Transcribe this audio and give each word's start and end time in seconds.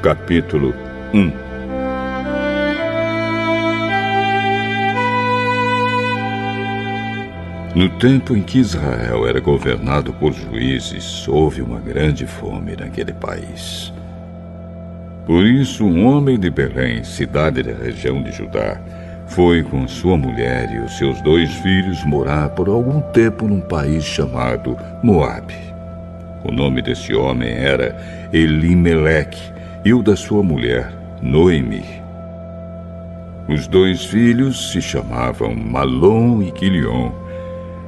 Capítulo 0.00 0.72
1 1.12 1.32
No 7.74 7.88
tempo 7.98 8.36
em 8.36 8.42
que 8.42 8.60
Israel 8.60 9.26
era 9.26 9.40
governado 9.40 10.12
por 10.12 10.32
juízes, 10.32 11.26
houve 11.26 11.60
uma 11.60 11.80
grande 11.80 12.24
fome 12.24 12.76
naquele 12.76 13.12
país. 13.12 13.92
Por 15.26 15.44
isso, 15.44 15.84
um 15.84 16.06
homem 16.06 16.38
de 16.38 16.48
Belém, 16.48 17.02
cidade 17.02 17.64
da 17.64 17.72
região 17.72 18.22
de 18.22 18.30
Judá, 18.30 18.80
foi 19.26 19.64
com 19.64 19.88
sua 19.88 20.16
mulher 20.16 20.70
e 20.72 20.78
os 20.78 20.96
seus 20.96 21.20
dois 21.22 21.52
filhos 21.56 22.04
morar 22.04 22.50
por 22.50 22.68
algum 22.68 23.00
tempo 23.10 23.48
num 23.48 23.60
país 23.60 24.04
chamado 24.04 24.78
Moabe. 25.02 25.56
O 26.44 26.52
nome 26.52 26.80
desse 26.80 27.12
homem 27.12 27.50
era 27.50 28.17
Elimeleque 28.30 29.40
e 29.82 29.94
o 29.94 30.02
da 30.02 30.14
sua 30.14 30.42
mulher, 30.42 30.92
Noemi. 31.22 31.82
Os 33.48 33.66
dois 33.66 34.04
filhos 34.04 34.70
se 34.70 34.82
chamavam 34.82 35.54
Malom 35.54 36.42
e 36.42 36.50
Quilion. 36.50 37.10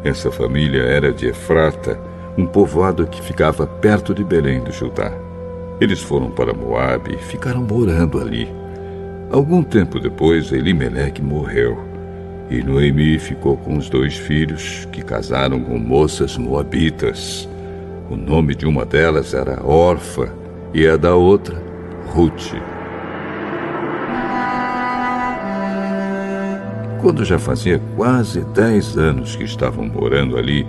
Essa 0.02 0.32
família 0.32 0.80
era 0.80 1.12
de 1.12 1.26
Efrata, 1.26 2.00
um 2.38 2.46
povoado 2.46 3.06
que 3.06 3.20
ficava 3.20 3.66
perto 3.66 4.14
de 4.14 4.24
Belém 4.24 4.64
do 4.64 4.72
Judá. 4.72 5.12
Eles 5.78 6.00
foram 6.00 6.30
para 6.30 6.54
Moabe 6.54 7.16
e 7.16 7.18
ficaram 7.18 7.62
morando 7.62 8.18
ali. 8.18 8.48
Algum 9.30 9.62
tempo 9.62 10.00
depois, 10.00 10.50
Elimeleque 10.52 11.20
morreu. 11.20 11.78
E 12.48 12.62
Noemi 12.62 13.18
ficou 13.18 13.58
com 13.58 13.76
os 13.76 13.90
dois 13.90 14.16
filhos, 14.16 14.88
que 14.90 15.02
casaram 15.02 15.60
com 15.60 15.78
moças 15.78 16.38
moabitas. 16.38 17.46
O 18.10 18.16
nome 18.16 18.56
de 18.56 18.66
uma 18.66 18.84
delas 18.84 19.34
era 19.34 19.64
Orfa 19.64 20.34
e 20.74 20.84
a 20.84 20.96
da 20.96 21.14
outra, 21.14 21.62
Ruth. 22.08 22.54
Quando 27.00 27.24
já 27.24 27.38
fazia 27.38 27.80
quase 27.94 28.40
dez 28.52 28.98
anos 28.98 29.36
que 29.36 29.44
estavam 29.44 29.86
morando 29.86 30.36
ali, 30.36 30.66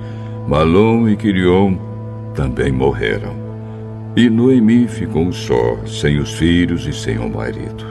Malom 0.47 1.09
e 1.09 1.15
Quirion 1.15 1.77
também 2.35 2.71
morreram. 2.71 3.35
E 4.15 4.29
Noemi 4.29 4.87
ficou 4.87 5.31
só, 5.31 5.77
sem 5.87 6.19
os 6.19 6.33
filhos 6.33 6.85
e 6.85 6.93
sem 6.93 7.17
o 7.17 7.27
marido. 7.27 7.83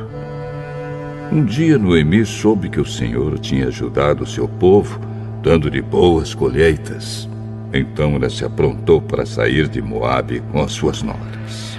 Um 1.32 1.44
dia 1.44 1.76
Noemi 1.76 2.24
soube 2.24 2.68
que 2.68 2.80
o 2.80 2.86
Senhor 2.86 3.36
tinha 3.40 3.66
ajudado 3.66 4.22
o 4.22 4.28
seu 4.28 4.46
povo, 4.46 5.00
dando-lhe 5.42 5.82
boas 5.82 6.34
colheitas. 6.34 7.29
Então 7.72 8.16
ela 8.16 8.28
se 8.28 8.44
aprontou 8.44 9.00
para 9.00 9.24
sair 9.24 9.68
de 9.68 9.80
Moabe 9.80 10.40
com 10.50 10.60
as 10.62 10.72
suas 10.72 11.02
noras. 11.02 11.78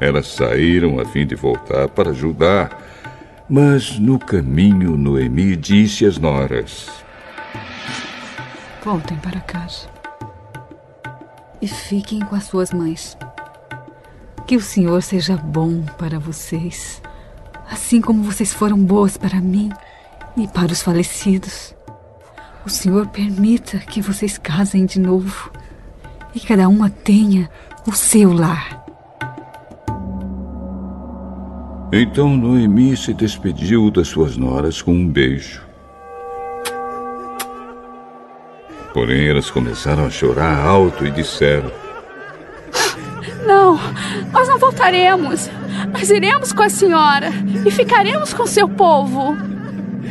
Elas 0.00 0.26
saíram 0.28 0.98
a 1.00 1.04
fim 1.04 1.26
de 1.26 1.34
voltar 1.34 1.88
para 1.88 2.12
Judá, 2.12 2.70
mas 3.48 3.98
no 3.98 4.18
caminho 4.18 4.96
Noemi 4.96 5.54
disse 5.56 6.06
às 6.06 6.18
noras: 6.18 6.88
Voltem 8.82 9.16
para 9.18 9.40
casa 9.40 9.88
e 11.60 11.68
fiquem 11.68 12.20
com 12.20 12.34
as 12.34 12.44
suas 12.44 12.72
mães. 12.72 13.16
Que 14.46 14.56
o 14.56 14.60
Senhor 14.60 15.02
seja 15.02 15.36
bom 15.36 15.82
para 15.98 16.18
vocês, 16.18 17.02
assim 17.70 18.00
como 18.00 18.22
vocês 18.22 18.52
foram 18.52 18.78
boas 18.78 19.16
para 19.16 19.40
mim 19.40 19.70
e 20.36 20.46
para 20.46 20.72
os 20.72 20.82
falecidos. 20.82 21.75
O 22.66 22.68
Senhor 22.68 23.06
permita 23.06 23.78
que 23.78 24.02
vocês 24.02 24.36
casem 24.36 24.86
de 24.86 24.98
novo 24.98 25.52
e 26.34 26.40
cada 26.40 26.68
uma 26.68 26.90
tenha 26.90 27.48
o 27.86 27.92
seu 27.92 28.32
lar. 28.32 28.84
Então 31.92 32.36
Noemi 32.36 32.96
se 32.96 33.14
despediu 33.14 33.88
das 33.88 34.08
suas 34.08 34.36
noras 34.36 34.82
com 34.82 34.92
um 34.92 35.08
beijo. 35.08 35.62
Porém, 38.92 39.28
elas 39.28 39.48
começaram 39.48 40.04
a 40.04 40.10
chorar 40.10 40.58
alto 40.58 41.06
e 41.06 41.12
disseram: 41.12 41.70
Não, 43.46 43.78
nós 44.32 44.48
não 44.48 44.58
voltaremos. 44.58 45.48
Nós 45.92 46.10
iremos 46.10 46.52
com 46.52 46.62
a 46.62 46.68
senhora 46.68 47.30
e 47.64 47.70
ficaremos 47.70 48.34
com 48.34 48.44
seu 48.44 48.68
povo. 48.68 49.36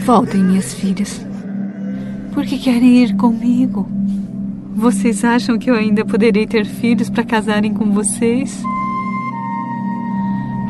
Voltem, 0.06 0.42
minhas 0.42 0.74
filhas. 0.74 1.25
Porque 2.36 2.58
querem 2.58 3.02
ir 3.02 3.16
comigo. 3.16 3.88
Vocês 4.76 5.24
acham 5.24 5.58
que 5.58 5.72
eu 5.72 5.74
ainda 5.74 6.04
poderei 6.04 6.46
ter 6.46 6.66
filhos 6.66 7.10
para 7.10 7.24
casarem 7.24 7.74
com 7.74 7.92
vocês? 7.92 8.62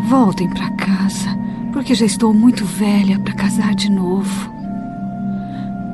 Voltem 0.08 0.48
para 0.48 0.70
casa, 0.76 1.36
porque 1.74 1.96
já 1.96 2.06
estou 2.06 2.32
muito 2.32 2.64
velha 2.64 3.20
para 3.20 3.34
casar 3.34 3.74
de 3.74 3.92
novo. 3.92 4.54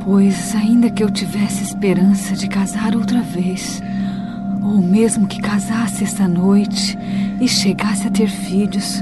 Pois, 0.04 0.54
ainda 0.56 0.90
que 0.90 1.02
eu 1.02 1.10
tivesse 1.10 1.64
esperança 1.64 2.36
de 2.36 2.50
casar 2.50 2.94
outra 2.94 3.22
vez, 3.22 3.82
ou 4.62 4.82
mesmo 4.82 5.26
que 5.26 5.42
casasse 5.42 6.04
esta 6.04 6.28
noite 6.28 6.98
e 7.40 7.48
chegasse 7.48 8.06
a 8.06 8.12
ter 8.12 8.28
filhos, 8.28 9.02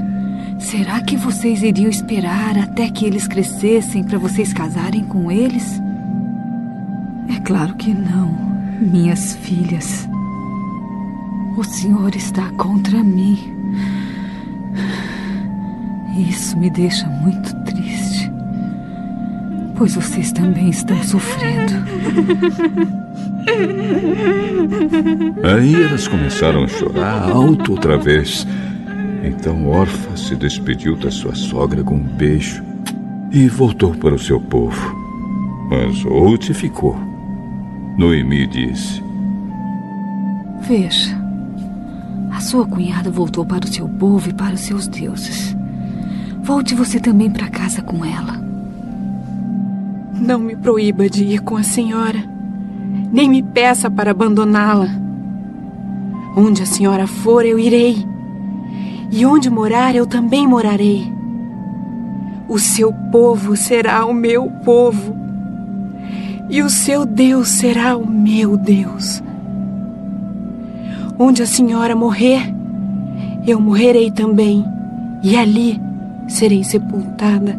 será 0.56 1.00
que 1.00 1.16
vocês 1.16 1.64
iriam 1.64 1.90
esperar 1.90 2.56
até 2.56 2.88
que 2.88 3.04
eles 3.04 3.26
crescessem 3.26 4.04
para 4.04 4.18
vocês 4.18 4.52
casarem 4.52 5.04
com 5.04 5.32
eles? 5.32 5.79
Claro 7.50 7.74
que 7.74 7.92
não, 7.92 8.28
minhas 8.80 9.34
filhas. 9.34 10.08
O 11.56 11.64
Senhor 11.64 12.14
está 12.14 12.48
contra 12.52 13.02
mim. 13.02 13.36
Isso 16.16 16.56
me 16.56 16.70
deixa 16.70 17.08
muito 17.08 17.52
triste. 17.64 18.30
Pois 19.76 19.96
vocês 19.96 20.30
também 20.30 20.70
estão 20.70 21.02
sofrendo. 21.02 21.74
Aí 25.42 25.74
elas 25.74 26.06
começaram 26.06 26.62
a 26.62 26.68
chorar 26.68 27.32
alto 27.32 27.72
outra 27.72 27.98
vez. 27.98 28.46
Então 29.24 29.66
Orfa 29.66 30.16
se 30.16 30.36
despediu 30.36 30.94
da 30.94 31.10
sua 31.10 31.34
sogra 31.34 31.82
com 31.82 31.96
um 31.96 32.16
beijo 32.16 32.62
e 33.32 33.48
voltou 33.48 33.92
para 33.92 34.14
o 34.14 34.20
seu 34.20 34.40
povo. 34.40 34.96
Mas 35.68 36.04
Ruth 36.04 36.52
ficou. 36.52 37.10
Noemi 38.00 38.46
disse: 38.46 39.02
Veja, 40.62 41.14
a 42.32 42.40
sua 42.40 42.66
cunhada 42.66 43.10
voltou 43.10 43.44
para 43.44 43.66
o 43.66 43.68
seu 43.68 43.86
povo 43.86 44.30
e 44.30 44.32
para 44.32 44.54
os 44.54 44.60
seus 44.60 44.88
deuses. 44.88 45.54
Volte 46.42 46.74
você 46.74 46.98
também 46.98 47.30
para 47.30 47.50
casa 47.50 47.82
com 47.82 48.02
ela. 48.02 48.42
Não 50.18 50.38
me 50.38 50.56
proíba 50.56 51.10
de 51.10 51.24
ir 51.24 51.40
com 51.40 51.58
a 51.58 51.62
senhora, 51.62 52.24
nem 53.12 53.28
me 53.28 53.42
peça 53.42 53.90
para 53.90 54.12
abandoná-la. 54.12 54.88
Onde 56.34 56.62
a 56.62 56.66
senhora 56.66 57.06
for, 57.06 57.44
eu 57.44 57.58
irei. 57.58 58.02
E 59.12 59.26
onde 59.26 59.50
morar, 59.50 59.94
eu 59.94 60.06
também 60.06 60.48
morarei. 60.48 61.12
O 62.48 62.58
seu 62.58 62.94
povo 63.12 63.54
será 63.58 64.06
o 64.06 64.14
meu 64.14 64.50
povo, 64.64 65.14
e 66.50 66.62
o 66.62 66.68
seu 66.68 67.06
Deus 67.06 67.48
será 67.48 67.96
o 67.96 68.04
meu 68.04 68.56
Deus. 68.56 69.22
Onde 71.16 71.42
a 71.42 71.46
senhora 71.46 71.94
morrer, 71.94 72.52
eu 73.46 73.60
morrerei 73.60 74.10
também, 74.10 74.64
e 75.22 75.36
ali 75.36 75.80
serei 76.26 76.64
sepultada. 76.64 77.58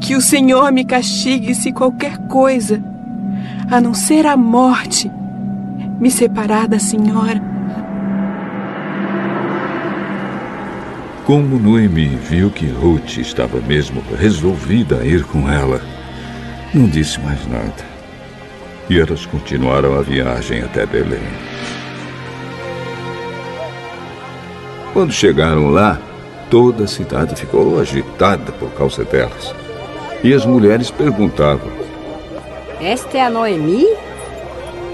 Que 0.00 0.14
o 0.14 0.20
Senhor 0.20 0.70
me 0.70 0.84
castigue 0.84 1.54
se 1.54 1.72
qualquer 1.72 2.18
coisa, 2.18 2.82
a 3.70 3.80
não 3.80 3.94
ser 3.94 4.26
a 4.26 4.36
morte, 4.36 5.10
me 5.98 6.10
separar 6.10 6.68
da 6.68 6.78
Senhora. 6.78 7.40
Como 11.24 11.58
Noemi 11.58 12.08
viu 12.08 12.50
que 12.50 12.66
Ruth 12.66 13.16
estava 13.16 13.58
mesmo 13.60 14.02
resolvida 14.18 14.98
a 14.98 15.06
ir 15.06 15.24
com 15.24 15.48
ela, 15.48 15.80
não 16.74 16.86
disse 16.86 17.20
mais 17.20 17.46
nada. 17.46 17.94
E 18.90 18.98
elas 18.98 19.24
continuaram 19.24 19.96
a 19.98 20.02
viagem 20.02 20.60
até 20.62 20.84
Belém. 20.84 21.22
Quando 24.92 25.12
chegaram 25.12 25.70
lá, 25.70 25.98
toda 26.50 26.84
a 26.84 26.88
cidade 26.88 27.34
ficou 27.36 27.80
agitada 27.80 28.52
por 28.52 28.70
causa 28.72 29.04
delas. 29.04 29.54
E 30.22 30.34
as 30.34 30.44
mulheres 30.44 30.90
perguntavam: 30.90 31.70
Esta 32.80 33.18
é 33.18 33.22
a 33.22 33.30
Noemi? 33.30 33.86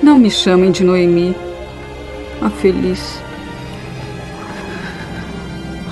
Não 0.03 0.19
me 0.19 0.31
chamem 0.31 0.71
de 0.71 0.85
Noemi, 0.85 1.37
a 2.41 2.49
feliz. 2.49 3.21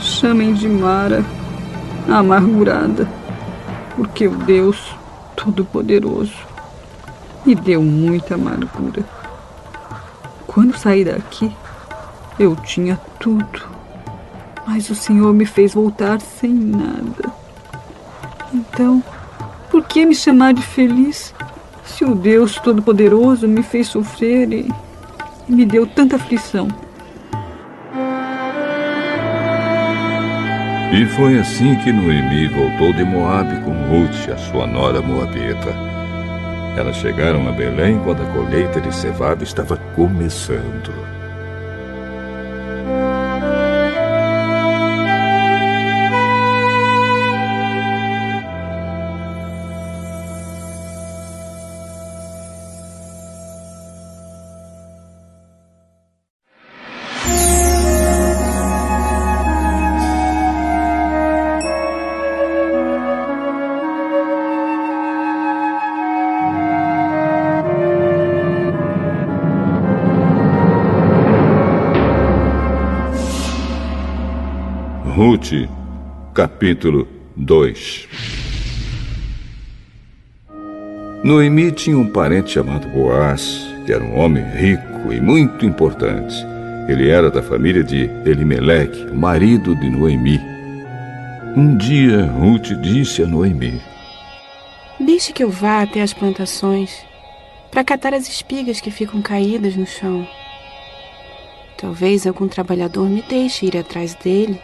Chamem 0.01 0.55
de 0.55 0.69
Mara, 0.69 1.23
a 2.09 2.19
amargurada, 2.19 3.07
porque 3.95 4.27
o 4.27 4.35
Deus 4.35 4.97
Todo-Poderoso 5.39 6.35
me 7.47 7.55
deu 7.55 7.81
muita 7.81 8.35
amargura. 8.35 9.05
Quando 10.47 10.77
saí 10.77 11.05
daqui, 11.05 11.55
eu 12.39 12.57
tinha 12.57 13.01
tudo. 13.21 13.63
Mas 14.67 14.91
o 14.91 14.97
Senhor 14.97 15.33
me 15.33 15.47
fez 15.47 15.75
voltar 15.75 16.21
sem 16.21 16.53
nada. 16.53 17.33
Então, 18.53 19.03
por 19.71 19.85
que 19.85 20.05
me 20.05 20.15
chamar 20.15 20.55
de 20.55 20.63
feliz 20.63 21.33
se 21.85 22.05
o 22.05 22.17
Deus 22.17 22.57
Todo-Poderoso 22.57 23.47
me 23.47 23.63
fez 23.63 23.87
sofrer 23.87 24.53
e 24.53 24.73
me 25.49 25.65
deu 25.65 25.87
tanta 25.87 26.17
aflição? 26.17 26.69
E 30.91 31.05
foi 31.05 31.39
assim 31.39 31.77
que 31.77 31.93
Noemi 31.93 32.49
voltou 32.49 32.95
de 32.95 33.05
Moabe 33.05 33.61
com 33.61 33.73
Ruth, 33.73 34.31
a 34.33 34.39
sua 34.39 34.67
nora 34.67 35.03
moabita. 35.03 35.75
Elas 36.79 36.97
chegaram 36.97 37.47
a 37.47 37.53
Belém 37.53 38.01
quando 38.05 38.23
a 38.23 38.33
colheita 38.33 38.81
de 38.81 38.95
cevada 38.95 39.45
estava 39.45 39.77
começando. 39.95 41.18
Ruth, 75.39 75.69
capítulo 76.35 77.07
2 77.37 78.09
Noemi 81.23 81.71
tinha 81.71 81.97
um 81.97 82.11
parente 82.11 82.51
chamado 82.51 82.89
Boaz, 82.89 83.65
que 83.87 83.93
era 83.93 84.03
um 84.03 84.19
homem 84.19 84.43
rico 84.43 85.13
e 85.13 85.21
muito 85.21 85.65
importante. 85.65 86.35
Ele 86.89 87.09
era 87.09 87.31
da 87.31 87.41
família 87.41 87.85
de 87.85 88.11
Elimeleque, 88.27 89.15
marido 89.15 89.77
de 89.77 89.89
Noemi. 89.89 90.41
Um 91.57 91.77
dia, 91.77 92.25
Ruth 92.27 92.73
disse 92.81 93.23
a 93.23 93.27
Noemi: 93.27 93.81
Deixe 94.99 95.33
que 95.33 95.45
eu 95.45 95.51
vá 95.51 95.83
até 95.83 96.03
as 96.03 96.13
plantações 96.13 97.05
para 97.71 97.85
catar 97.85 98.13
as 98.13 98.29
espigas 98.29 98.81
que 98.81 98.91
ficam 98.91 99.23
caídas 99.23 99.77
no 99.77 99.87
chão. 99.87 100.27
Talvez 101.77 102.27
algum 102.27 102.49
trabalhador 102.49 103.09
me 103.09 103.23
deixe 103.23 103.67
ir 103.67 103.77
atrás 103.77 104.15
dele 104.17 104.61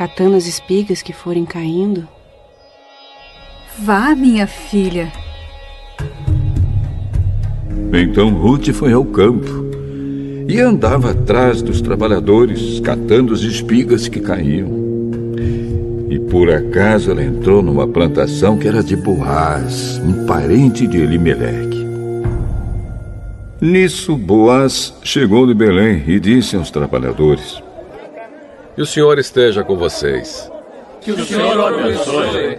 catando 0.00 0.34
as 0.34 0.46
espigas 0.46 1.02
que 1.02 1.12
forem 1.12 1.44
caindo. 1.44 2.08
Vá, 3.80 4.14
minha 4.14 4.46
filha. 4.46 5.12
Então 7.92 8.30
Ruth 8.30 8.70
foi 8.72 8.94
ao 8.94 9.04
campo 9.04 9.50
e 10.48 10.58
andava 10.58 11.10
atrás 11.10 11.60
dos 11.60 11.82
trabalhadores, 11.82 12.80
catando 12.80 13.34
as 13.34 13.40
espigas 13.40 14.08
que 14.08 14.20
caíam. 14.20 14.70
E 16.08 16.18
por 16.18 16.50
acaso 16.50 17.10
ela 17.10 17.22
entrou 17.22 17.60
numa 17.60 17.86
plantação 17.86 18.56
que 18.56 18.66
era 18.66 18.82
de 18.82 18.96
Boaz, 18.96 20.00
um 20.02 20.24
parente 20.24 20.86
de 20.86 20.96
Elimeleque. 20.96 21.86
Nisso, 23.60 24.16
Boaz 24.16 24.94
chegou 25.02 25.46
de 25.46 25.52
Belém 25.52 26.02
e 26.06 26.18
disse 26.18 26.56
aos 26.56 26.70
trabalhadores: 26.70 27.62
que 28.80 28.84
o 28.84 28.86
Senhor 28.86 29.18
esteja 29.18 29.62
com 29.62 29.76
vocês. 29.76 30.50
Que 31.02 31.12
o 31.12 31.22
Senhor 31.26 31.54
o 31.54 31.66
abençoe. 31.66 32.58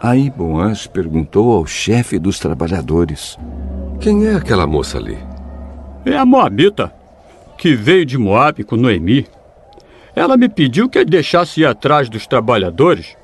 Aí 0.00 0.30
Boaz 0.30 0.86
perguntou 0.86 1.50
ao 1.50 1.66
chefe 1.66 2.20
dos 2.20 2.38
trabalhadores: 2.38 3.36
Quem 3.98 4.28
é 4.28 4.36
aquela 4.36 4.64
moça 4.64 4.98
ali? 4.98 5.18
É 6.04 6.16
a 6.16 6.24
Moabita, 6.24 6.94
que 7.58 7.74
veio 7.74 8.06
de 8.06 8.16
Moabe 8.16 8.62
com 8.62 8.76
Noemi. 8.76 9.26
Ela 10.14 10.36
me 10.36 10.48
pediu 10.48 10.88
que 10.88 10.98
eu 10.98 11.04
deixasse 11.04 11.62
ir 11.62 11.66
atrás 11.66 12.08
dos 12.08 12.28
trabalhadores, 12.28 13.16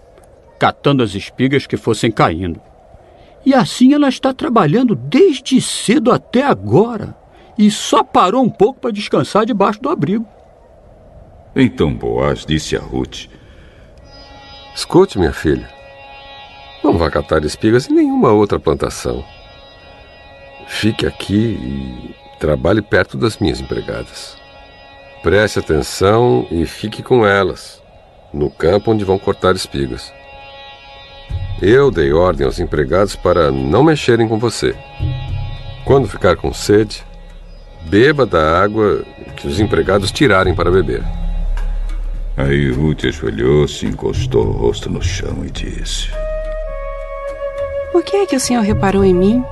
catando 0.59 1.05
as 1.05 1.15
espigas 1.15 1.65
que 1.65 1.77
fossem 1.77 2.11
caindo. 2.11 2.61
E 3.45 3.55
assim 3.55 3.95
ela 3.95 4.09
está 4.09 4.35
trabalhando 4.35 4.97
desde 4.97 5.61
cedo 5.61 6.11
até 6.11 6.43
agora. 6.43 7.15
E 7.57 7.71
só 7.71 8.03
parou 8.03 8.43
um 8.43 8.51
pouco 8.51 8.81
para 8.81 8.91
descansar 8.91 9.47
debaixo 9.47 9.81
do 9.81 9.89
abrigo. 9.89 10.27
Então 11.59 11.91
Boaz 11.91 12.45
disse 12.45 12.77
a 12.77 12.81
Ruth: 12.81 13.29
Escute, 14.75 15.19
minha 15.19 15.33
filha. 15.33 15.67
Não 16.85 16.99
vá 16.99 17.11
catar 17.11 17.43
espigas 17.47 17.89
em 17.89 17.95
nenhuma 17.95 18.31
outra 18.31 18.61
plantação. 18.61 19.25
Fique 20.69 21.07
aqui 21.07 21.35
e 21.35 22.15
trabalhe 22.39 22.83
perto 22.83 23.17
das 23.17 23.39
minhas 23.39 23.59
empregadas. 23.59 24.37
Preste 25.23 25.59
atenção 25.59 26.47
e 26.51 26.67
fique 26.67 27.03
com 27.03 27.27
elas, 27.27 27.83
no 28.35 28.51
campo 28.51 28.93
onde 28.93 29.03
vão 29.03 29.19
cortar 29.19 29.57
espigas. 29.57 30.13
Eu 31.63 31.91
dei 31.91 32.13
ordem 32.13 32.45
aos 32.45 32.61
empregados 32.61 33.17
para 33.17 33.51
não 33.51 33.83
mexerem 33.83 34.29
com 34.29 34.39
você. 34.39 34.77
Quando 35.87 36.07
ficar 36.07 36.37
com 36.37 36.53
sede, 36.53 37.03
beba 37.89 38.27
da 38.27 38.63
água 38.63 39.03
que 39.37 39.49
os 39.49 39.59
empregados 39.59 40.13
tirarem 40.13 40.55
para 40.55 40.71
beber. 40.71 41.03
Aí 42.37 42.71
Ruth 42.71 43.05
ajoelhou-se, 43.05 43.87
encostou 43.87 44.47
o 44.47 44.53
rosto 44.53 44.91
no 44.91 45.01
chão 45.03 45.45
e 45.45 45.51
disse: 45.51 46.11
Por 47.93 48.03
que 48.03 48.17
é 48.17 48.27
que 48.27 48.37
o 48.37 48.41
senhor 48.41 48.63
reparou 48.63 49.05
em 49.05 49.15
mim? 49.15 49.45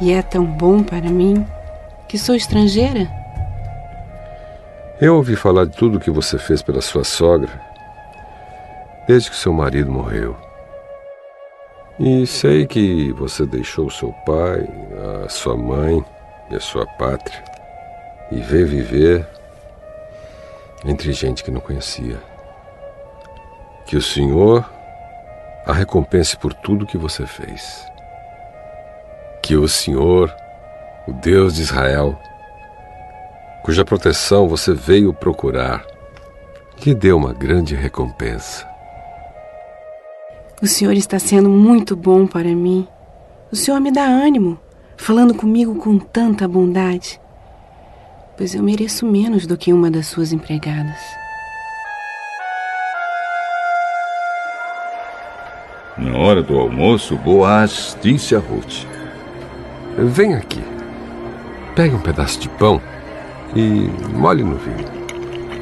E 0.00 0.12
é 0.12 0.22
tão 0.22 0.44
bom 0.44 0.82
para 0.82 1.10
mim 1.10 1.44
que 2.08 2.16
sou 2.16 2.36
estrangeira? 2.36 3.10
Eu 5.00 5.16
ouvi 5.16 5.34
falar 5.34 5.64
de 5.64 5.76
tudo 5.76 5.98
o 5.98 6.00
que 6.00 6.10
você 6.10 6.38
fez 6.38 6.62
pela 6.62 6.80
sua 6.80 7.02
sogra 7.02 7.60
desde 9.08 9.30
que 9.30 9.36
seu 9.36 9.52
marido 9.52 9.90
morreu. 9.90 10.36
E 11.98 12.26
sei 12.26 12.66
que 12.66 13.12
você 13.12 13.44
deixou 13.44 13.90
seu 13.90 14.12
pai, 14.24 14.68
a 15.24 15.28
sua 15.28 15.56
mãe 15.56 16.04
e 16.50 16.54
a 16.54 16.60
sua 16.60 16.86
pátria 16.86 17.42
e 18.30 18.40
veio 18.40 18.66
viver 18.66 19.26
entre 20.84 21.12
gente 21.12 21.42
que 21.42 21.50
não 21.50 21.60
conhecia. 21.60 22.20
Que 23.86 23.96
o 23.96 24.02
Senhor 24.02 24.64
a 25.66 25.72
recompense 25.72 26.36
por 26.36 26.54
tudo 26.54 26.86
que 26.86 26.96
você 26.96 27.26
fez. 27.26 27.84
Que 29.42 29.54
o 29.56 29.68
Senhor, 29.68 30.34
o 31.06 31.12
Deus 31.12 31.56
de 31.56 31.62
Israel, 31.62 32.18
cuja 33.62 33.84
proteção 33.84 34.48
você 34.48 34.72
veio 34.72 35.12
procurar, 35.12 35.84
lhe 36.84 36.94
dê 36.94 37.12
uma 37.12 37.34
grande 37.34 37.74
recompensa. 37.74 38.66
O 40.62 40.66
Senhor 40.66 40.92
está 40.94 41.18
sendo 41.18 41.50
muito 41.50 41.94
bom 41.94 42.26
para 42.26 42.48
mim. 42.48 42.88
O 43.52 43.56
Senhor 43.56 43.80
me 43.80 43.90
dá 43.90 44.04
ânimo, 44.04 44.58
falando 44.96 45.34
comigo 45.34 45.76
com 45.76 45.98
tanta 45.98 46.48
bondade 46.48 47.20
pois 48.38 48.54
eu 48.54 48.62
mereço 48.62 49.04
menos 49.04 49.46
do 49.46 49.56
que 49.56 49.72
uma 49.72 49.90
das 49.90 50.06
suas 50.06 50.32
empregadas. 50.32 50.96
Na 55.98 56.16
hora 56.16 56.40
do 56.40 56.56
almoço, 56.56 57.16
Boaz 57.16 57.98
disse 58.00 58.36
a 58.36 58.38
Ruth: 58.38 58.86
Vem 59.98 60.34
aqui. 60.34 60.62
Pegue 61.74 61.96
um 61.96 62.00
pedaço 62.00 62.38
de 62.38 62.48
pão 62.50 62.80
e 63.56 63.90
molhe 64.16 64.44
no 64.44 64.54
vinho. 64.54 64.86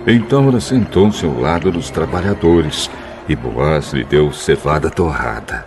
Então 0.07 0.49
ela 0.49 0.61
sentou-se 0.61 1.25
ao 1.25 1.41
lado 1.41 1.73
dos 1.73 1.91
trabalhadores 1.91 2.91
e 3.27 3.35
Boaz 3.35 3.95
lhe 3.95 4.05
deu 4.05 4.31
cevada 4.31 4.91
torrada. 4.91 5.67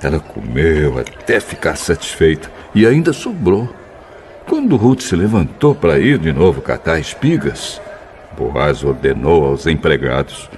Ela 0.00 0.20
comeu 0.20 1.00
até 1.00 1.40
ficar 1.40 1.74
satisfeita 1.74 2.50
e 2.72 2.86
ainda 2.86 3.12
sobrou. 3.12 3.68
Quando 4.48 4.76
Ruth 4.76 5.00
se 5.00 5.16
levantou 5.16 5.74
para 5.74 5.98
ir 5.98 6.18
de 6.18 6.32
novo 6.32 6.60
catar 6.60 7.00
espigas, 7.00 7.80
Boaz 8.38 8.84
ordenou 8.84 9.46
aos 9.46 9.66
empregados: 9.66 10.48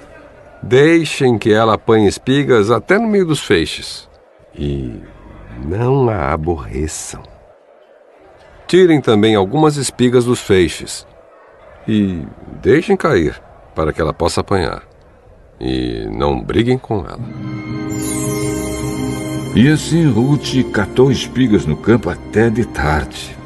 Deixem 0.61 1.37
que 1.37 1.51
ela 1.51 1.73
apanhe 1.73 2.07
espigas 2.07 2.69
até 2.69 2.99
no 2.99 3.07
meio 3.07 3.25
dos 3.25 3.39
feixes. 3.39 4.07
E 4.53 4.93
não 5.65 6.09
a 6.09 6.31
aborreçam. 6.31 7.23
Tirem 8.67 9.01
também 9.01 9.33
algumas 9.33 9.77
espigas 9.77 10.25
dos 10.25 10.39
feixes. 10.39 11.07
E 11.87 12.23
deixem 12.61 12.95
cair, 12.95 13.41
para 13.73 13.91
que 13.91 13.99
ela 13.99 14.13
possa 14.13 14.41
apanhar. 14.41 14.83
E 15.59 16.05
não 16.11 16.39
briguem 16.41 16.77
com 16.77 16.99
ela. 16.99 17.19
E 19.55 19.67
assim 19.67 20.07
Ruth 20.07 20.71
catou 20.71 21.11
espigas 21.11 21.65
no 21.65 21.75
campo 21.75 22.09
até 22.09 22.49
de 22.49 22.65
tarde. 22.65 23.38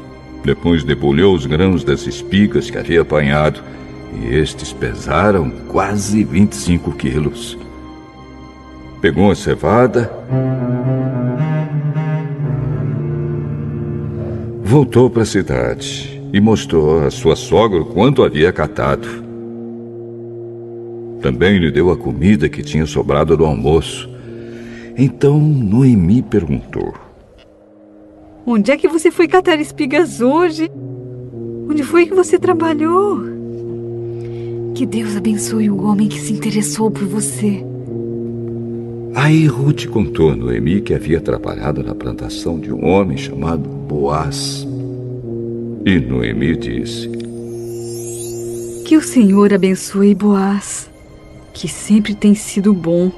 Depois 0.44 0.84
debulhou 0.84 1.34
os 1.34 1.46
grãos 1.46 1.82
das 1.82 2.06
espigas 2.06 2.68
que 2.68 2.76
havia 2.76 3.00
apanhado, 3.00 3.62
e 4.20 4.34
estes 4.34 4.72
pesaram 4.72 5.50
quase 5.68 6.22
25 6.22 6.92
quilos. 6.92 7.58
Pegou 9.00 9.30
a 9.30 9.34
cevada, 9.34 10.12
voltou 14.62 15.08
para 15.08 15.22
a 15.22 15.26
cidade 15.26 16.22
e 16.32 16.40
mostrou 16.40 17.04
a 17.04 17.10
sua 17.10 17.36
sogra 17.36 17.82
quanto 17.82 18.22
havia 18.22 18.52
catado. 18.52 19.08
Também 21.22 21.58
lhe 21.58 21.70
deu 21.70 21.90
a 21.90 21.96
comida 21.96 22.50
que 22.50 22.62
tinha 22.62 22.84
sobrado 22.84 23.34
do 23.34 23.46
almoço. 23.46 24.10
Então 24.96 25.40
Noemi 25.40 26.22
perguntou: 26.22 26.94
Onde 28.46 28.70
é 28.70 28.76
que 28.76 28.86
você 28.86 29.10
foi 29.10 29.26
catar 29.26 29.58
espigas 29.58 30.20
hoje? 30.20 30.70
Onde 31.66 31.82
foi 31.82 32.04
que 32.04 32.12
você 32.12 32.38
trabalhou? 32.38 33.22
Que 34.74 34.84
Deus 34.84 35.16
abençoe 35.16 35.70
o 35.70 35.82
homem 35.82 36.08
que 36.08 36.20
se 36.20 36.34
interessou 36.34 36.90
por 36.90 37.06
você. 37.06 37.64
Aí 39.14 39.46
Ruth 39.46 39.86
contou 39.86 40.30
a 40.30 40.36
Noemi 40.36 40.82
que 40.82 40.92
havia 40.92 41.22
trabalhado 41.22 41.82
na 41.82 41.94
plantação 41.94 42.60
de 42.60 42.70
um 42.70 42.84
homem 42.84 43.16
chamado 43.16 43.66
Boaz. 43.66 44.66
E 45.86 45.98
Noemi 45.98 46.54
disse: 46.54 47.08
Que 48.84 48.98
o 48.98 49.02
Senhor 49.02 49.54
abençoe 49.54 50.14
Boaz, 50.14 50.90
que 51.54 51.66
sempre 51.66 52.14
tem 52.14 52.34
sido 52.34 52.74
bom, 52.74 53.10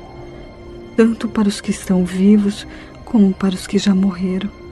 tanto 0.97 1.27
para 1.27 1.49
os 1.49 1.61
que 1.61 1.73
estão 1.73 2.05
vivos 2.05 2.65
como 3.05 3.35
para 3.35 3.57
os 3.57 3.67
que 3.67 3.77
já 3.77 3.93
morreram. 3.93 4.66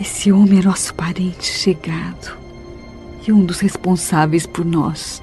Esse 0.00 0.30
homem 0.30 0.60
é 0.60 0.62
nosso 0.62 0.94
parente 0.94 1.44
chegado 1.44 2.36
e 3.26 3.32
um 3.32 3.44
dos 3.44 3.60
responsáveis 3.60 4.46
por 4.46 4.64
nós. 4.64 5.22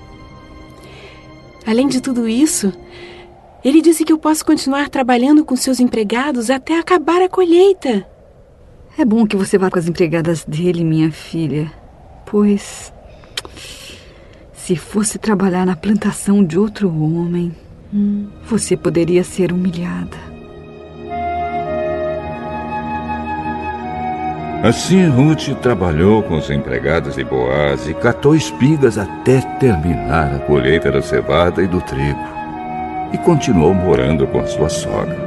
Além 1.65 1.87
de 1.87 2.01
tudo 2.01 2.27
isso, 2.27 2.71
ele 3.63 3.81
disse 3.81 4.03
que 4.03 4.13
eu 4.13 4.17
posso 4.17 4.45
continuar 4.45 4.89
trabalhando 4.89 5.43
com 5.43 5.55
seus 5.55 5.79
empregados 5.79 6.49
até 6.49 6.77
acabar 6.77 7.21
a 7.21 7.29
colheita. 7.29 8.05
É 8.97 9.03
bom 9.03 9.25
que 9.25 9.35
você 9.35 9.57
vá 9.57 9.71
com 9.71 9.79
as 9.79 9.87
empregadas 9.87 10.45
dele, 10.45 10.83
minha 10.83 11.11
filha, 11.11 11.71
pois 12.25 12.93
se 14.53 14.75
fosse 14.75 15.17
trabalhar 15.19 15.65
na 15.65 15.75
plantação 15.75 16.43
de 16.43 16.57
outro 16.57 16.89
homem, 16.89 17.51
hum. 17.93 18.27
você 18.45 18.75
poderia 18.75 19.23
ser 19.23 19.51
humilhada. 19.51 20.24
Assim 24.65 25.05
Ruth 25.05 25.49
trabalhou 25.61 26.23
com 26.23 26.37
os 26.37 26.49
empregados 26.49 27.13
de 27.13 27.23
Boaz 27.23 27.87
e 27.87 27.93
catou 27.93 28.35
espigas 28.35 28.97
até 28.97 29.39
terminar 29.59 30.33
a 30.33 30.39
colheita 30.39 30.91
da 30.91 31.03
cevada 31.03 31.61
e 31.61 31.67
do 31.67 31.79
trigo. 31.81 32.19
E 33.13 33.17
continuou 33.19 33.75
morando 33.75 34.25
com 34.25 34.43
sua 34.47 34.67
sogra. 34.67 35.24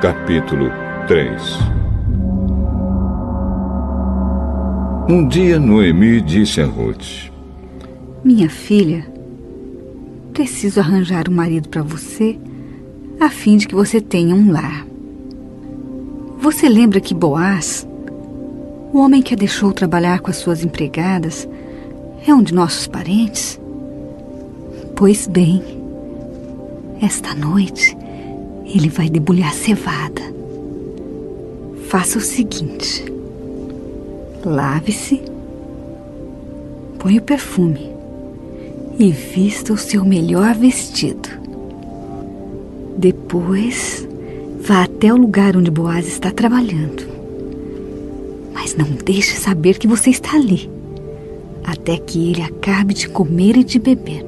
Capítulo 0.00 0.68
3 1.06 1.58
Um 5.08 5.28
dia 5.28 5.60
Noemi 5.60 6.20
disse 6.20 6.60
a 6.60 6.66
Ruth: 6.66 7.30
Minha 8.24 8.50
filha, 8.50 9.06
preciso 10.32 10.80
arranjar 10.80 11.28
um 11.28 11.32
marido 11.34 11.68
para 11.68 11.82
você 11.84 12.36
a 13.20 13.30
fim 13.30 13.58
de 13.58 13.68
que 13.68 13.76
você 13.76 14.00
tenha 14.00 14.34
um 14.34 14.50
lar. 14.50 14.84
Você 16.40 16.68
lembra 16.68 17.00
que 17.00 17.14
Boaz, 17.14 17.86
o 18.92 18.98
homem 18.98 19.22
que 19.22 19.34
a 19.34 19.36
deixou 19.36 19.72
trabalhar 19.72 20.18
com 20.18 20.30
as 20.30 20.36
suas 20.38 20.64
empregadas, 20.64 21.48
é 22.26 22.34
um 22.34 22.42
de 22.42 22.52
nossos 22.52 22.88
parentes? 22.88 23.60
Pois 24.96 25.28
bem, 25.28 25.62
esta 27.00 27.36
noite 27.36 27.96
ele 28.64 28.88
vai 28.88 29.08
debulhar 29.08 29.52
cevada. 29.52 30.22
Faça 31.88 32.18
o 32.18 32.20
seguinte: 32.20 33.04
lave-se, 34.44 35.22
põe 36.98 37.18
o 37.18 37.22
perfume 37.22 37.92
e 38.98 39.10
vista 39.10 39.72
o 39.72 39.78
seu 39.78 40.04
melhor 40.04 40.54
vestido. 40.54 41.28
Depois, 42.96 44.06
vá 44.60 44.84
até 44.84 45.12
o 45.12 45.16
lugar 45.16 45.56
onde 45.56 45.70
Boaz 45.70 46.06
está 46.06 46.30
trabalhando. 46.30 47.04
Mas 48.52 48.74
não 48.76 48.86
deixe 49.04 49.36
saber 49.36 49.78
que 49.78 49.86
você 49.86 50.10
está 50.10 50.36
ali, 50.36 50.70
até 51.64 51.96
que 51.96 52.30
ele 52.30 52.42
acabe 52.42 52.94
de 52.94 53.08
comer 53.08 53.56
e 53.56 53.64
de 53.64 53.78
beber. 53.78 54.24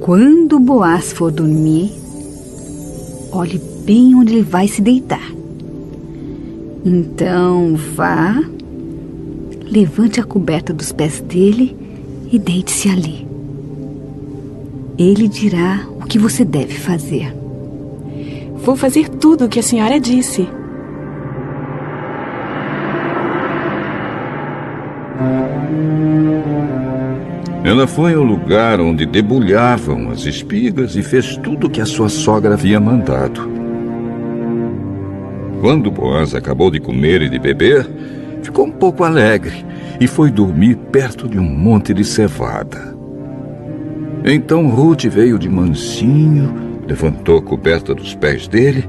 Quando 0.00 0.60
Boaz 0.60 1.12
for 1.12 1.32
dormir, 1.32 1.90
olhe 3.36 3.60
bem 3.84 4.14
onde 4.14 4.34
ele 4.34 4.42
vai 4.42 4.66
se 4.66 4.80
deitar. 4.80 5.32
Então 6.84 7.76
vá, 7.94 8.42
levante 9.62 10.20
a 10.20 10.24
coberta 10.24 10.72
dos 10.72 10.92
pés 10.92 11.20
dele 11.20 11.76
e 12.30 12.38
deite-se 12.38 12.88
ali. 12.88 13.26
Ele 14.98 15.28
dirá 15.28 15.86
o 16.00 16.06
que 16.06 16.18
você 16.18 16.44
deve 16.44 16.74
fazer. 16.74 17.34
Vou 18.64 18.76
fazer 18.76 19.08
tudo 19.08 19.44
o 19.44 19.48
que 19.48 19.60
a 19.60 19.62
senhora 19.62 20.00
disse. 20.00 20.48
Ela 27.66 27.88
foi 27.88 28.14
ao 28.14 28.22
lugar 28.22 28.80
onde 28.80 29.04
debulhavam 29.04 30.12
as 30.12 30.24
espigas 30.24 30.94
e 30.94 31.02
fez 31.02 31.36
tudo 31.38 31.66
o 31.66 31.70
que 31.70 31.80
a 31.80 31.84
sua 31.84 32.08
sogra 32.08 32.54
havia 32.54 32.78
mandado. 32.78 33.50
Quando 35.60 35.90
Boaz 35.90 36.32
acabou 36.32 36.70
de 36.70 36.78
comer 36.78 37.22
e 37.22 37.28
de 37.28 37.40
beber, 37.40 37.84
ficou 38.40 38.66
um 38.66 38.70
pouco 38.70 39.02
alegre 39.02 39.66
e 40.00 40.06
foi 40.06 40.30
dormir 40.30 40.76
perto 40.92 41.28
de 41.28 41.40
um 41.40 41.42
monte 41.42 41.92
de 41.92 42.04
cevada. 42.04 42.96
Então 44.24 44.68
Ruth 44.68 45.06
veio 45.06 45.36
de 45.36 45.48
mansinho, 45.48 46.54
levantou 46.86 47.38
a 47.38 47.42
coberta 47.42 47.92
dos 47.96 48.14
pés 48.14 48.46
dele 48.46 48.88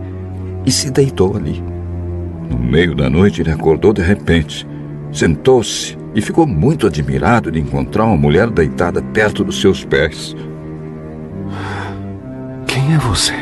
e 0.68 0.72
se 0.72 0.92
deitou 0.92 1.36
ali. 1.36 1.64
No 2.52 2.60
meio 2.60 2.94
da 2.94 3.10
noite 3.10 3.42
ele 3.42 3.50
acordou 3.50 3.92
de 3.92 4.04
repente, 4.04 4.68
sentou-se 5.12 5.97
e 6.14 6.22
ficou 6.22 6.48
muito 6.48 6.88
admirado 6.88 7.52
de 7.52 7.60
encontrar 7.60 8.06
uma 8.06 8.18
mulher 8.18 8.50
deitada 8.50 9.02
perto 9.02 9.44
dos 9.44 9.62
seus 9.62 9.84
pés. 9.86 10.36
Quem 12.66 12.94
é 12.94 12.98
você? 12.98 13.34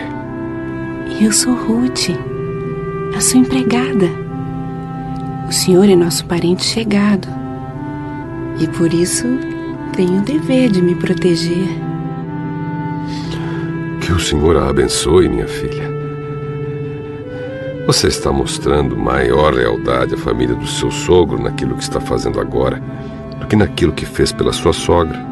Eu 1.22 1.31
sou 1.31 1.53
Ruth, 1.55 2.10
a 3.15 3.22
sua 3.22 3.39
empregada. 3.39 4.10
O 5.48 5.51
senhor 5.51 5.88
é 5.89 5.95
nosso 5.95 6.25
parente 6.25 6.63
chegado 6.63 7.27
e 8.60 8.67
por 8.67 8.93
isso 8.93 9.25
tenho 9.95 10.19
o 10.19 10.25
dever 10.25 10.72
de 10.72 10.81
me 10.81 10.95
proteger. 10.95 11.67
Que 14.01 14.12
o 14.12 14.19
senhor 14.19 14.57
a 14.57 14.69
abençoe, 14.69 15.29
minha 15.29 15.48
filha. 15.48 15.94
Você 17.87 18.07
está 18.07 18.31
mostrando 18.31 18.97
maior 18.97 19.53
lealdade 19.53 20.15
à 20.15 20.17
família 20.17 20.55
do 20.55 20.65
seu 20.65 20.89
sogro 20.89 21.39
naquilo 21.39 21.75
que 21.75 21.83
está 21.83 22.01
fazendo 22.01 22.39
agora 22.39 22.81
do 23.39 23.45
que 23.45 23.55
naquilo 23.55 23.93
que 23.93 24.07
fez 24.07 24.31
pela 24.31 24.51
sua 24.51 24.73
sogra. 24.73 25.23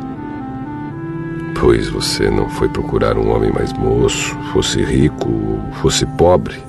Pois 1.59 1.89
você 1.89 2.29
não 2.29 2.47
foi 2.47 2.69
procurar 2.69 3.17
um 3.17 3.33
homem 3.33 3.51
mais 3.51 3.73
moço, 3.73 4.37
fosse 4.51 4.83
rico 4.83 5.29
ou 5.29 5.73
fosse 5.81 6.05
pobre. 6.05 6.61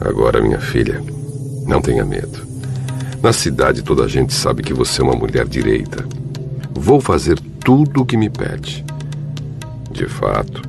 Agora, 0.00 0.40
minha 0.40 0.60
filha, 0.60 1.02
não 1.66 1.80
tenha 1.80 2.04
medo. 2.04 2.46
Na 3.20 3.32
cidade 3.32 3.82
toda 3.82 4.04
a 4.04 4.08
gente 4.08 4.32
sabe 4.32 4.62
que 4.62 4.72
você 4.72 5.00
é 5.00 5.04
uma 5.04 5.16
mulher 5.16 5.48
direita. 5.48 6.04
Vou 6.72 7.00
fazer 7.00 7.40
tudo 7.64 8.02
o 8.02 8.06
que 8.06 8.16
me 8.16 8.30
pede. 8.30 8.84
De 9.90 10.06
fato, 10.06 10.62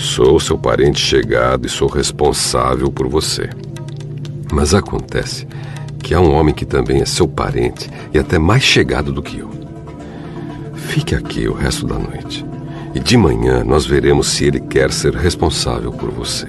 Sou 0.00 0.40
seu 0.40 0.56
parente 0.56 0.98
chegado 0.98 1.66
e 1.66 1.68
sou 1.68 1.86
responsável 1.86 2.90
por 2.90 3.06
você. 3.06 3.50
Mas 4.50 4.72
acontece 4.72 5.46
que 6.02 6.14
há 6.14 6.20
um 6.20 6.32
homem 6.32 6.54
que 6.54 6.64
também 6.64 7.02
é 7.02 7.04
seu 7.04 7.28
parente 7.28 7.90
e 8.12 8.18
até 8.18 8.38
mais 8.38 8.62
chegado 8.62 9.12
do 9.12 9.22
que 9.22 9.40
eu. 9.40 9.50
Fique 10.74 11.14
aqui 11.14 11.46
o 11.46 11.52
resto 11.52 11.86
da 11.86 11.98
noite. 11.98 12.46
E 12.94 12.98
de 12.98 13.14
manhã 13.14 13.62
nós 13.62 13.84
veremos 13.84 14.28
se 14.28 14.46
ele 14.46 14.58
quer 14.58 14.90
ser 14.90 15.14
responsável 15.14 15.92
por 15.92 16.10
você. 16.10 16.46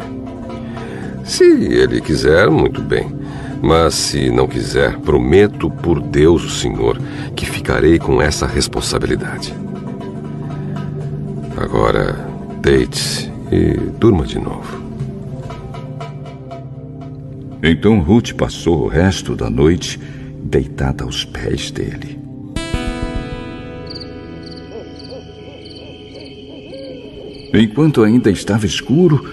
Se 1.25 1.43
ele 1.43 2.00
quiser, 2.00 2.50
muito 2.50 2.81
bem. 2.81 3.13
Mas 3.62 3.96
se 3.96 4.29
não 4.31 4.48
quiser, 4.48 4.98
prometo 5.00 5.70
por 5.70 6.01
Deus, 6.01 6.46
o 6.46 6.50
Senhor, 6.50 6.98
que 7.36 7.46
ficarei 7.46 8.00
com 8.00 8.22
essa 8.22 8.48
responsabilidade. 8.48 9.53
Agora, 11.58 12.13
deite-se 12.62 13.30
e 13.51 13.74
durma 14.00 14.25
de 14.25 14.39
novo. 14.39 14.81
Então 17.62 18.00
Ruth 18.00 18.34
passou 18.34 18.86
o 18.86 18.88
resto 18.88 19.36
da 19.36 19.50
noite 19.50 20.00
deitada 20.43 21.03
aos 21.03 21.24
pés 21.24 21.70
dele. 21.70 22.20
Enquanto 27.53 28.03
ainda 28.03 28.31
estava 28.31 28.65
escuro, 28.65 29.29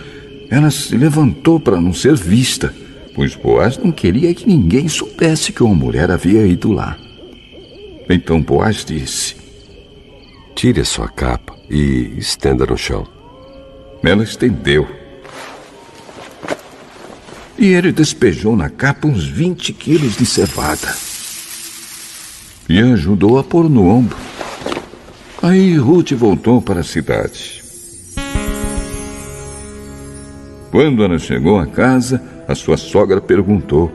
ela 0.50 0.70
se 0.70 0.96
levantou 0.96 1.60
para 1.60 1.80
não 1.80 1.94
ser 1.94 2.16
vista, 2.16 2.74
pois 3.14 3.34
Boaz 3.36 3.78
não 3.78 3.92
queria 3.92 4.34
que 4.34 4.46
ninguém 4.46 4.88
soubesse 4.88 5.52
que 5.52 5.62
uma 5.62 5.74
mulher 5.74 6.10
havia 6.10 6.44
ido 6.46 6.72
lá. 6.72 6.98
Então 8.10 8.42
Boaz 8.42 8.84
disse: 8.84 9.36
Tire 10.54 10.80
a 10.80 10.84
sua 10.84 11.08
capa 11.08 11.56
e 11.70 12.14
estenda 12.18 12.66
no 12.66 12.76
chão. 12.76 13.17
Ela 14.08 14.22
estendeu. 14.22 14.88
E 17.58 17.66
ele 17.66 17.92
despejou 17.92 18.56
na 18.56 18.70
capa 18.70 19.06
uns 19.06 19.26
20 19.26 19.70
quilos 19.74 20.16
de 20.16 20.24
cevada. 20.24 20.88
E 22.70 22.80
ajudou 22.80 23.38
a 23.38 23.44
pôr 23.44 23.68
no 23.68 23.86
ombro. 23.86 24.16
Aí 25.42 25.76
Ruth 25.76 26.12
voltou 26.12 26.62
para 26.62 26.80
a 26.80 26.84
cidade. 26.84 27.62
Quando 30.70 31.04
ela 31.04 31.18
chegou 31.18 31.58
à 31.58 31.66
casa, 31.66 32.22
a 32.48 32.54
sua 32.54 32.78
sogra 32.78 33.20
perguntou: 33.20 33.92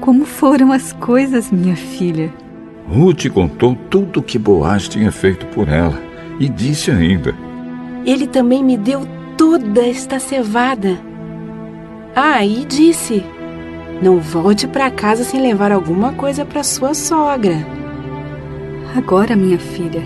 Como 0.00 0.24
foram 0.24 0.72
as 0.72 0.94
coisas, 0.94 1.50
minha 1.50 1.76
filha? 1.76 2.32
Ruth 2.88 3.28
contou 3.28 3.76
tudo 3.90 4.20
o 4.20 4.22
que 4.22 4.38
Boaz 4.38 4.88
tinha 4.88 5.12
feito 5.12 5.44
por 5.48 5.68
ela 5.68 6.00
e 6.40 6.48
disse 6.48 6.90
ainda: 6.90 7.51
Ele 8.04 8.26
também 8.26 8.64
me 8.64 8.76
deu 8.76 9.06
toda 9.36 9.86
esta 9.86 10.18
cevada. 10.18 10.98
Ah, 12.14 12.44
e 12.44 12.64
disse: 12.64 13.24
Não 14.02 14.18
volte 14.18 14.66
para 14.66 14.90
casa 14.90 15.24
sem 15.24 15.40
levar 15.40 15.72
alguma 15.72 16.12
coisa 16.12 16.44
para 16.44 16.62
sua 16.62 16.94
sogra. 16.94 17.56
Agora, 18.96 19.36
minha 19.36 19.58
filha, 19.58 20.02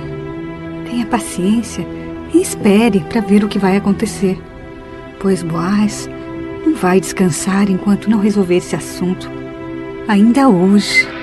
tenha 0.88 1.06
paciência 1.06 1.86
e 2.32 2.40
espere 2.40 3.00
para 3.00 3.20
ver 3.20 3.42
o 3.42 3.48
que 3.48 3.58
vai 3.58 3.76
acontecer 3.76 4.38
pois 5.20 5.42
Boaz 5.42 6.08
não 6.64 6.74
vai 6.74 7.00
descansar 7.00 7.70
enquanto 7.70 8.10
não 8.10 8.20
resolver 8.20 8.56
esse 8.56 8.76
assunto. 8.76 9.30
Ainda 10.08 10.48
hoje. 10.48 11.15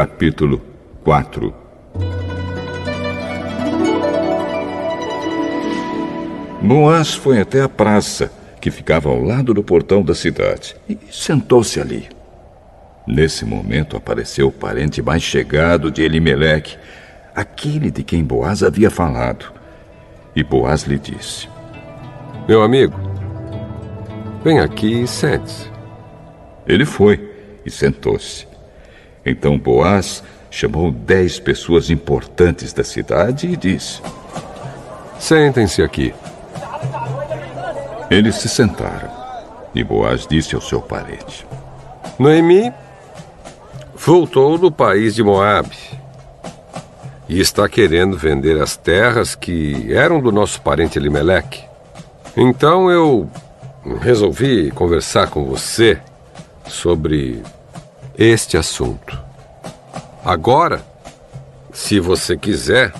Capítulo 0.00 0.62
4 1.04 1.54
Boaz 6.62 7.12
foi 7.12 7.38
até 7.38 7.60
a 7.60 7.68
praça, 7.68 8.32
que 8.62 8.70
ficava 8.70 9.10
ao 9.10 9.22
lado 9.22 9.52
do 9.52 9.62
portão 9.62 10.02
da 10.02 10.14
cidade, 10.14 10.74
e 10.88 10.96
sentou-se 11.10 11.78
ali. 11.78 12.08
Nesse 13.06 13.44
momento 13.44 13.94
apareceu 13.94 14.48
o 14.48 14.52
parente 14.52 15.02
mais 15.02 15.22
chegado 15.22 15.90
de 15.90 16.00
Elimeleque, 16.00 16.78
aquele 17.34 17.90
de 17.90 18.02
quem 18.02 18.24
Boaz 18.24 18.62
havia 18.62 18.90
falado. 18.90 19.52
E 20.34 20.42
Boaz 20.42 20.84
lhe 20.84 20.98
disse: 20.98 21.46
Meu 22.48 22.62
amigo, 22.62 22.98
vem 24.42 24.60
aqui 24.60 25.02
e 25.02 25.06
sente-se. 25.06 25.70
Ele 26.66 26.86
foi 26.86 27.34
e 27.66 27.70
sentou-se. 27.70 28.49
Então 29.24 29.58
Boaz 29.58 30.22
chamou 30.50 30.90
dez 30.90 31.38
pessoas 31.38 31.90
importantes 31.90 32.72
da 32.72 32.82
cidade 32.82 33.46
e 33.46 33.56
disse: 33.56 34.00
Sentem-se 35.18 35.82
aqui. 35.82 36.14
Eles 38.10 38.36
se 38.36 38.48
sentaram. 38.48 39.10
E 39.74 39.84
Boaz 39.84 40.26
disse 40.26 40.54
ao 40.54 40.60
seu 40.60 40.80
parente: 40.80 41.46
Noemi 42.18 42.72
voltou 43.94 44.58
do 44.58 44.72
país 44.72 45.14
de 45.14 45.22
Moabe 45.22 45.76
e 47.28 47.38
está 47.38 47.68
querendo 47.68 48.16
vender 48.16 48.60
as 48.60 48.76
terras 48.76 49.36
que 49.36 49.92
eram 49.94 50.20
do 50.20 50.32
nosso 50.32 50.60
parente 50.62 50.98
Elimeleque. 50.98 51.62
Então 52.36 52.90
eu 52.90 53.30
resolvi 54.00 54.70
conversar 54.72 55.28
com 55.28 55.44
você 55.44 55.98
sobre 56.66 57.42
este 58.20 58.58
assunto. 58.58 59.18
Agora, 60.22 60.84
se 61.72 61.98
você 61.98 62.36
quiser, 62.36 62.92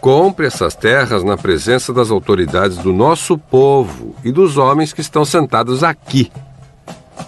compre 0.00 0.46
essas 0.46 0.76
terras 0.76 1.24
na 1.24 1.36
presença 1.36 1.92
das 1.92 2.08
autoridades 2.08 2.78
do 2.78 2.92
nosso 2.92 3.36
povo 3.36 4.14
e 4.22 4.30
dos 4.30 4.56
homens 4.56 4.92
que 4.92 5.00
estão 5.00 5.24
sentados 5.24 5.82
aqui. 5.82 6.30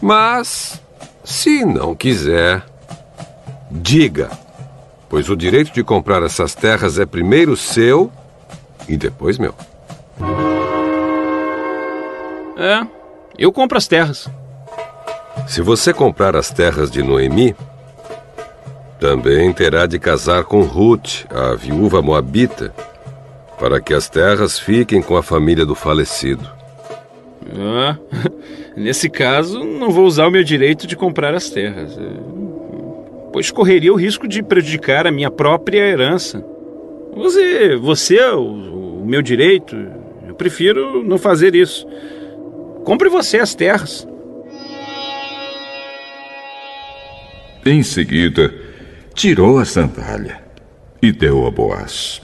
Mas, 0.01 0.81
se 1.25 1.65
não 1.65 1.97
quiser, 1.97 2.65
diga, 3.69 4.31
pois 5.09 5.29
o 5.29 5.37
direito 5.37 5.73
de 5.73 5.83
comprar 5.83 6.23
essas 6.23 6.55
terras 6.55 6.97
é 6.97 7.05
primeiro 7.05 7.57
seu 7.57 8.09
e 8.89 8.97
depois 8.97 9.37
meu. 9.37 9.55
É, 12.57 12.87
eu 13.37 13.53
compro 13.53 13.77
as 13.77 13.89
terras. 13.89 14.29
Se 15.47 15.63
você 15.63 15.93
comprar 15.93 16.37
as 16.37 16.51
terras 16.51 16.91
de 16.91 17.03
Noemi, 17.03 17.55
também 19.01 19.53
terá 19.53 19.87
de 19.87 19.99
casar 19.99 20.45
com 20.45 20.63
Ruth, 20.63 21.25
a 21.31 21.55
viúva 21.55 22.03
moabita, 22.03 22.73
para 23.59 23.81
que 23.81 23.95
as 23.95 24.09
terras 24.09 24.59
fiquem 24.59 25.01
com 25.01 25.17
a 25.17 25.23
família 25.23 25.65
do 25.65 25.75
falecido. 25.75 26.47
Ah, 27.59 27.97
nesse 28.77 29.09
caso, 29.09 29.65
não 29.65 29.91
vou 29.91 30.05
usar 30.05 30.27
o 30.27 30.31
meu 30.31 30.45
direito 30.45 30.87
de 30.87 30.97
comprar 30.97 31.35
as 31.35 31.49
terras, 31.49 31.99
pois 33.33 33.51
correria 33.51 33.93
o 33.93 33.97
risco 33.97 34.29
de 34.29 34.43
prejudicar 34.43 35.07
a 35.07 35.11
minha 35.11 35.31
própria 35.31 35.81
herança. 35.81 36.45
Você, 37.17 37.77
você 37.77 38.21
o, 38.33 39.01
o 39.01 39.05
meu 39.05 39.23
direito, 39.23 39.77
eu 40.29 40.35
prefiro 40.35 41.03
não 41.03 41.19
fazer 41.19 41.55
isso. 41.55 41.87
Compre 42.85 43.09
você 43.09 43.39
as 43.39 43.55
terras. 43.55 44.07
Em 47.65 47.83
seguida, 47.83 48.55
tirou 49.15 49.59
a 49.59 49.65
sandália 49.65 50.43
e 51.03 51.13
deu 51.13 51.47
a 51.47 51.51
Boaz. 51.51 52.23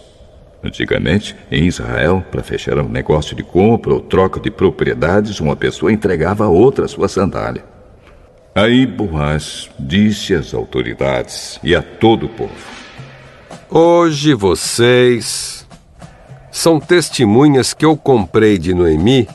Antigamente, 0.64 1.36
em 1.50 1.66
Israel, 1.66 2.24
para 2.30 2.42
fechar 2.42 2.78
um 2.78 2.88
negócio 2.88 3.36
de 3.36 3.42
compra 3.42 3.94
ou 3.94 4.00
troca 4.00 4.40
de 4.40 4.50
propriedades, 4.50 5.38
uma 5.38 5.54
pessoa 5.54 5.92
entregava 5.92 6.44
a 6.44 6.48
outra 6.48 6.88
sua 6.88 7.08
sandália. 7.08 7.64
Aí 8.54 8.86
Boaz 8.86 9.68
disse 9.78 10.34
às 10.34 10.54
autoridades 10.54 11.60
e 11.62 11.74
a 11.74 11.82
todo 11.82 12.26
o 12.26 12.28
povo: 12.30 12.52
Hoje 13.70 14.32
vocês 14.32 15.66
são 16.50 16.80
testemunhas 16.80 17.74
que 17.74 17.84
eu 17.84 17.96
comprei 17.96 18.56
de 18.56 18.72
Noemi 18.72 19.28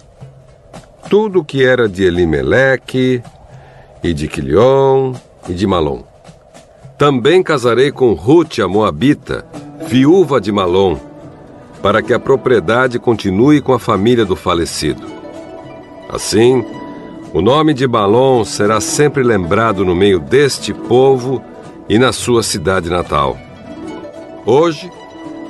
tudo 1.11 1.43
que 1.43 1.61
era 1.61 1.89
de 1.89 2.05
Elimeleque 2.05 3.21
e 4.01 4.13
de 4.13 4.29
Quilion 4.29 5.13
e 5.47 5.54
de 5.54 5.65
Malom. 5.65 6.04
Também 6.97 7.41
casarei 7.41 7.91
com 7.91 8.13
Ruth, 8.13 8.60
a 8.60 8.67
Moabita, 8.67 9.45
viúva 9.88 10.39
de 10.39 10.51
Malom, 10.51 10.97
para 11.82 12.01
que 12.01 12.13
a 12.13 12.19
propriedade 12.19 12.99
continue 12.99 13.60
com 13.62 13.73
a 13.73 13.80
família 13.80 14.23
do 14.25 14.36
falecido. 14.36 15.01
Assim, 16.08 16.63
o 17.34 17.41
nome 17.41 17.73
de 17.73 17.88
Malom 17.88 18.43
será 18.43 18.80
sempre 18.82 19.23
lembrado 19.23 19.84
no 19.84 19.95
meio 19.95 20.19
deste 20.19 20.73
povo 20.73 21.41
e 21.89 21.97
na 21.97 22.13
sua 22.13 22.43
cidade 22.43 22.89
natal. 22.89 23.38
Hoje, 24.45 24.91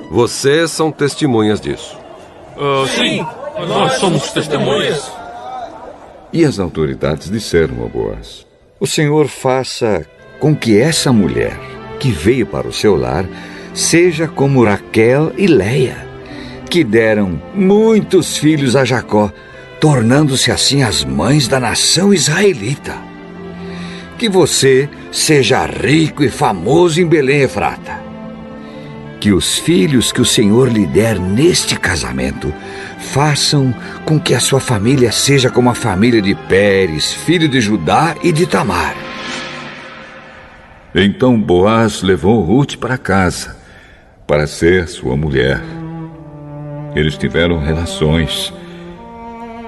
vocês 0.09 0.71
são 0.71 0.91
testemunhas 0.91 1.59
disso. 1.59 1.97
Uh, 2.55 2.87
sim, 2.87 3.25
nós 3.67 3.93
somos 3.93 4.31
testemunhas. 4.31 5.11
E 6.31 6.45
as 6.45 6.59
autoridades 6.59 7.29
disseram 7.29 7.83
a 7.83 7.87
Boaz: 7.87 8.45
O 8.81 8.87
Senhor 8.87 9.27
faça 9.27 10.03
com 10.39 10.55
que 10.55 10.75
essa 10.75 11.13
mulher 11.13 11.55
que 11.99 12.09
veio 12.09 12.47
para 12.47 12.67
o 12.67 12.73
seu 12.73 12.95
lar 12.95 13.29
seja 13.75 14.27
como 14.27 14.65
Raquel 14.65 15.31
e 15.37 15.45
Leia, 15.45 16.07
que 16.67 16.83
deram 16.83 17.39
muitos 17.53 18.37
filhos 18.37 18.75
a 18.75 18.83
Jacó, 18.83 19.31
tornando-se 19.79 20.49
assim 20.49 20.81
as 20.81 21.05
mães 21.05 21.47
da 21.47 21.59
nação 21.59 22.11
israelita. 22.11 22.97
Que 24.17 24.27
você 24.27 24.89
seja 25.11 25.63
rico 25.67 26.23
e 26.23 26.29
famoso 26.29 26.99
em 26.99 27.05
Belém, 27.05 27.41
Efrata. 27.41 28.01
Que 29.19 29.31
os 29.31 29.59
filhos 29.59 30.11
que 30.11 30.21
o 30.21 30.25
Senhor 30.25 30.67
lhe 30.67 30.87
der 30.87 31.19
neste 31.19 31.79
casamento 31.79 32.51
façam 33.11 33.75
com 34.05 34.17
que 34.17 34.33
a 34.33 34.39
sua 34.39 34.61
família 34.61 35.11
seja 35.11 35.49
como 35.49 35.69
a 35.69 35.75
família 35.75 36.21
de 36.21 36.33
Pérez, 36.33 37.11
filho 37.11 37.47
de 37.49 37.59
Judá 37.59 38.15
e 38.23 38.31
de 38.31 38.47
Tamar. 38.47 38.95
Então 40.95 41.39
Boaz 41.39 42.01
levou 42.01 42.41
Ruth 42.41 42.77
para 42.77 42.97
casa 42.97 43.57
para 44.25 44.47
ser 44.47 44.87
sua 44.87 45.17
mulher. 45.17 45.61
Eles 46.95 47.17
tiveram 47.17 47.59
relações. 47.59 48.53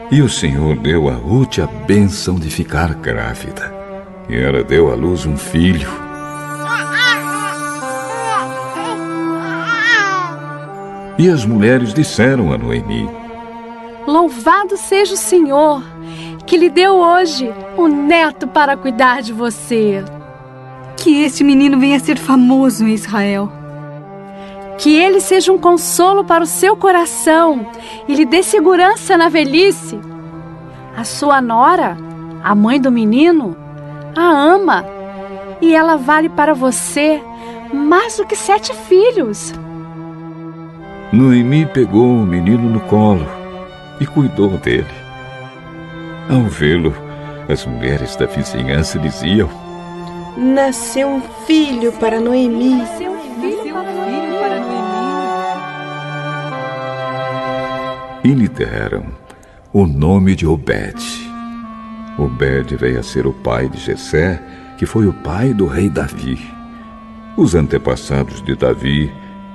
E 0.10 0.22
o 0.22 0.30
Senhor 0.30 0.78
deu 0.78 1.10
a 1.10 1.14
Ruth 1.14 1.60
a 1.60 1.68
bênção 1.68 2.36
de 2.36 2.50
ficar 2.50 2.94
grávida. 2.96 3.74
E 4.30 4.36
ela 4.36 4.64
deu 4.64 4.90
à 4.90 4.96
luz 4.96 5.26
um 5.26 5.36
filho. 5.36 5.90
E 11.18 11.30
as 11.30 11.46
mulheres 11.46 11.94
disseram 11.94 12.54
a 12.54 12.58
Noemi: 12.58 13.23
Louvado 14.06 14.76
seja 14.76 15.14
o 15.14 15.18
Senhor, 15.18 15.84
que 16.46 16.58
lhe 16.58 16.70
deu 16.70 16.96
hoje 16.96 17.50
um 17.78 17.88
neto 17.88 18.48
para 18.48 18.76
cuidar 18.76 19.22
de 19.22 19.32
você. 19.32 20.04
Que 20.98 21.24
este 21.24 21.44
menino 21.44 21.80
venha 21.80 21.98
a 21.98 22.00
ser 22.00 22.18
famoso 22.18 22.86
em 22.86 22.94
Israel 22.94 23.52
que 24.78 24.96
ele 24.96 25.20
seja 25.20 25.52
um 25.52 25.58
consolo 25.58 26.24
para 26.24 26.44
o 26.44 26.48
seu 26.48 26.76
coração 26.76 27.66
e 28.08 28.16
lhe 28.16 28.26
dê 28.26 28.44
segurança 28.44 29.18
na 29.18 29.30
velhice. 29.30 30.00
A 30.98 31.04
sua 31.04 31.42
nora, 31.42 31.98
a 32.44 32.54
mãe 32.54 32.80
do 32.80 32.92
menino, 32.92 33.56
a 34.16 34.24
ama 34.24 34.86
e 35.62 35.76
ela 35.76 35.96
vale 35.96 36.28
para 36.28 36.54
você 36.54 37.24
mais 37.74 38.18
do 38.18 38.26
que 38.26 38.36
sete 38.36 38.74
filhos. 38.74 39.54
Noemi 41.12 41.66
pegou 41.66 42.08
o 42.08 42.26
menino 42.26 42.70
no 42.70 42.80
colo 42.82 43.43
e 44.00 44.06
cuidou 44.06 44.58
dele. 44.58 44.86
Ao 46.30 46.44
vê-lo, 46.44 46.94
as 47.50 47.66
mulheres 47.66 48.16
da 48.16 48.26
vizinhança 48.26 48.98
diziam: 49.00 49.50
Nasceu 50.38 51.08
um 51.08 51.22
filho 51.46 51.92
para 51.94 52.20
Noemi. 52.20 52.78
Nasceu 52.78 53.12
um 53.12 53.42
filho 53.42 53.74
para 53.74 54.60
Noemi. 54.60 54.74
e 58.24 58.34
lhe 58.34 58.48
deram 58.48 59.06
o 59.74 59.86
nome 59.86 60.36
de 60.36 60.48
Obed. 60.48 61.04
Obed 62.18 62.76
veio 62.78 63.00
a 63.00 63.04
ser 63.04 63.28
o 63.28 63.34
pai 63.34 63.68
de 63.68 63.78
Jessé, 63.78 64.42
que 64.78 64.86
foi 64.86 65.08
o 65.08 65.14
pai 65.14 65.54
do 65.54 65.68
rei 65.68 65.90
Davi. 65.90 66.40
Os 67.36 67.56
antepassados 67.56 68.42
de 68.42 68.56
Davi, 68.56 69.12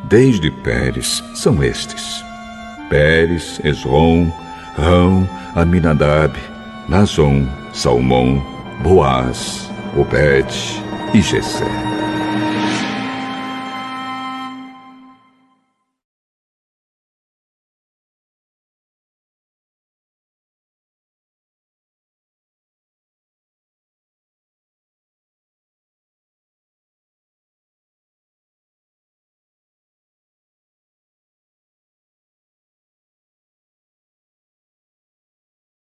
desde 0.08 0.50
Pérez, 0.50 1.22
são 1.34 1.62
estes: 1.62 2.22
Pérez, 2.88 3.60
Esrom, 3.64 4.30
Rão, 4.76 5.28
Aminadab, 5.54 6.36
Nazon, 6.88 7.46
Salmão, 7.72 8.42
Boaz, 8.82 9.70
Obed 9.96 10.46
e 11.14 11.20
Jessé. 11.20 11.87